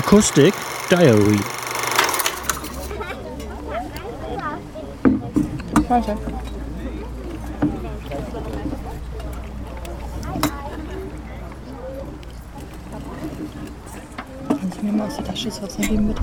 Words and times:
Acoustic 0.00 0.54
Diary. 0.88 1.38
Proszę. 5.88 6.16
Kannst 14.48 14.80
du 14.80 14.86
mir 14.86 14.92
mal 14.92 15.06
aus 15.06 15.16
der 15.16 15.24
Tasche 15.26 15.48
das 15.48 15.62
Wasser 15.62 15.82
geben, 15.82 16.08
bitte? 16.08 16.22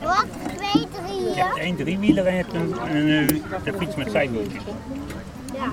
Wat? 0.00 0.26
Twee, 0.56 0.86
drie 0.88 1.34
Je 1.34 1.36
hebt 1.42 1.58
één 1.58 1.76
driewieler 1.76 2.26
en 2.26 2.44
een, 2.54 2.96
een, 2.96 3.42
eh, 3.64 3.74
fiets 3.78 3.96
met 3.96 4.10
zijwieltjes. 4.10 4.62
Ja. 5.54 5.72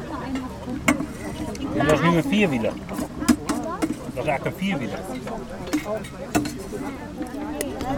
Dat 1.84 1.92
is 1.92 2.02
nu 2.02 2.08
een 2.18 2.24
vierwieler. 2.24 2.72
Dat 4.14 4.24
is 4.24 4.30
eigenlijk 4.30 4.46
een 4.46 4.54
vierwieler. 4.66 5.00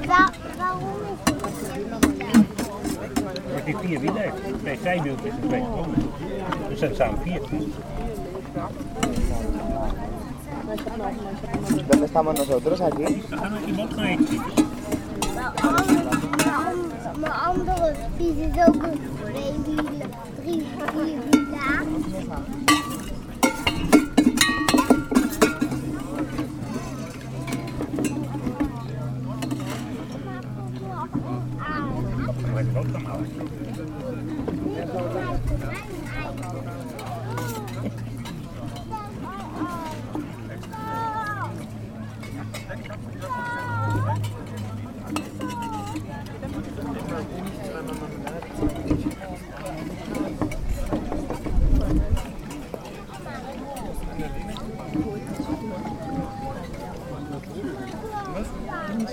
Waar, 0.08 0.32
waarom 0.58 0.84
is 1.04 1.10
het 1.24 1.42
Dat 3.56 3.66
die 3.66 3.78
vier 3.78 4.00
wielen 4.00 4.22
heeft. 4.22 4.36
Twee 4.60 4.80
zijwieltjes 4.84 5.32
en 5.32 5.48
twee 5.48 5.62
sprongwielen. 5.62 6.12
Dus 6.70 6.80
dat 6.80 6.96
samen 6.96 7.22
vier. 7.22 7.42
¿Dónde 11.90 12.06
estamos 12.06 12.38
nosotros 12.38 12.80
aquí? 12.82 13.24
Good 59.00 59.08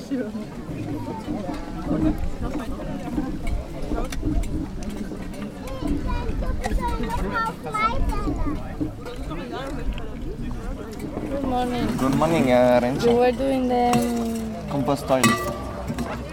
morning. 11.44 11.86
Good 11.98 12.14
morning, 12.16 12.50
uh, 12.50 12.80
Renzo. 12.82 13.14
were 13.14 13.30
doing 13.30 13.68
the 13.68 13.94
um, 13.94 14.70
Compost 14.70 15.06
toilet. 15.06 15.26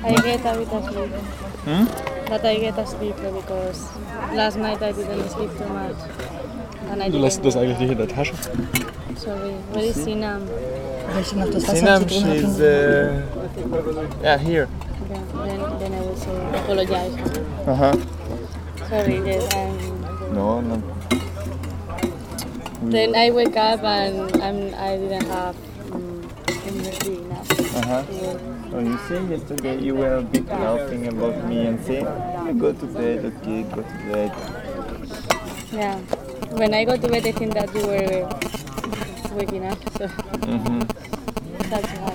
I 0.02 0.16
get 0.16 0.42
a 0.42 0.58
bit 0.58 0.74
of 0.74 0.84
sleep. 0.90 1.12
Hmm? 1.70 1.86
But 2.26 2.44
I 2.46 2.58
get 2.58 2.80
a 2.80 2.88
sleeper 2.88 3.32
because 3.32 3.86
last 4.34 4.58
night 4.58 4.82
I 4.82 4.94
didn't 4.94 5.30
sleep 5.30 5.52
too 5.60 5.70
much. 5.70 5.98
And 6.90 7.04
I 7.04 7.10
Du 7.10 7.20
lässt 7.20 7.46
das 7.46 7.56
eigentlich 7.56 7.78
nicht 7.78 7.92
in 7.92 7.98
der 8.00 8.08
Tasche. 8.08 8.34
Sorry. 9.16 9.54
Where 9.74 9.86
is 9.86 9.96
Sinam? 9.96 10.50
Welche 11.14 11.38
noch 11.38 11.50
das 11.50 11.64
Wasser 11.68 11.76
Sinam, 11.76 12.08
zu 12.08 12.20
tun 12.22 12.34
she's 12.34 12.60
uh, 12.60 13.22
yeah 14.24 14.38
here. 14.38 14.68
Yeah, 15.10 15.20
then, 15.46 15.60
then 15.80 15.94
I 15.94 16.02
will 16.02 16.16
say 16.16 16.36
apologize. 16.56 17.14
Uh 17.68 17.76
huh. 17.76 17.94
Sorry, 18.90 19.22
yes, 19.26 19.48
I'm 19.54 20.34
No, 20.34 20.62
no. 20.62 20.82
Then 22.84 23.16
I 23.16 23.30
wake 23.32 23.56
up 23.56 23.84
and 23.84 24.36
I'm, 24.42 24.74
I 24.76 24.98
didn't 24.98 25.28
have 25.28 25.56
um, 25.94 26.28
energy 26.66 27.18
enough. 27.22 27.50
Uh 27.76 27.86
huh. 27.86 28.04
Oh, 28.74 28.80
you 28.80 28.98
say 29.08 29.24
yesterday 29.26 29.80
you 29.80 29.96
were 29.96 30.18
a 30.18 30.22
bit 30.22 30.48
laughing 30.48 31.08
about 31.08 31.48
me 31.48 31.68
and 31.68 31.80
saying, 31.86 32.08
"Ah, 32.08 32.52
"Go 32.52 32.74
to 32.74 32.86
bed, 32.88 33.26
okay, 33.26 33.62
go 33.70 33.82
to 33.84 33.98
bed." 34.12 34.32
Yeah. 35.72 35.98
When 36.58 36.74
I 36.74 36.84
go 36.84 36.98
to 36.98 37.08
bed, 37.08 37.26
I 37.26 37.32
think 37.32 37.54
that 37.54 37.70
you 37.74 37.86
were 37.86 38.26
up, 39.34 39.80
so 39.98 40.08
hmm 40.08 40.80
that's 41.70 41.90
why. 41.98 42.14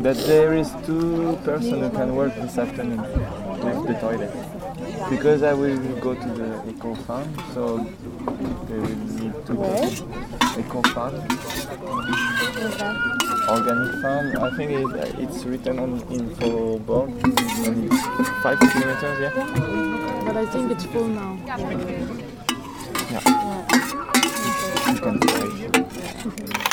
But 0.00 0.16
there 0.26 0.54
is 0.54 0.72
two 0.84 1.38
person 1.44 1.82
who 1.82 1.90
can 1.90 2.16
work 2.16 2.34
this 2.34 2.58
afternoon 2.58 3.00
with 3.00 3.86
the 3.86 3.94
toilet. 4.00 4.32
Because 5.08 5.42
I 5.42 5.52
will 5.54 5.78
go 6.00 6.14
to 6.14 6.28
the 6.28 6.68
eco 6.68 6.94
farm, 7.06 7.32
so 7.54 7.78
they 8.68 8.78
will 8.78 9.00
need 9.20 9.46
to 9.46 9.54
Where? 9.54 9.86
eco 10.58 10.82
farm, 10.94 11.14
organic 13.48 14.02
farm. 14.02 14.36
I 14.42 14.50
think 14.56 14.70
it, 14.72 15.20
it's 15.20 15.44
written 15.44 15.78
on 15.78 16.00
info 16.10 16.78
board. 16.80 17.10
And 17.66 17.88
five 18.42 18.58
kilometers, 18.58 19.20
yeah. 19.20 20.24
But 20.26 20.36
I 20.36 20.46
think 20.46 20.72
it's 20.72 20.84
full 20.86 21.06
now. 21.06 21.38
You 23.10 23.18
can 23.20 23.75
try. 26.30 26.62